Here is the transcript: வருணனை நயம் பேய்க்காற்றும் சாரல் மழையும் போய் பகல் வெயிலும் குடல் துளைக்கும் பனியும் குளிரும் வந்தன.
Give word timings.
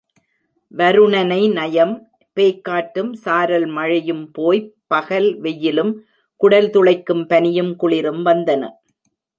வருணனை 0.71 1.41
நயம் 1.51 1.93
பேய்க்காற்றும் 2.37 3.11
சாரல் 3.13 3.67
மழையும் 3.67 4.25
போய் 4.31 4.63
பகல் 4.87 5.29
வெயிலும் 5.39 5.93
குடல் 6.41 6.69
துளைக்கும் 6.69 7.23
பனியும் 7.25 7.73
குளிரும் 7.75 8.23
வந்தன. 8.25 8.63